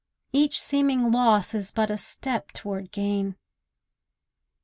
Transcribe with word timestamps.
Each 0.33 0.59
seeming 0.59 1.11
loss 1.11 1.53
is 1.53 1.69
but 1.69 1.91
a 1.91 1.97
step 1.99 2.51
to'rd 2.53 2.91
gain. 2.91 3.35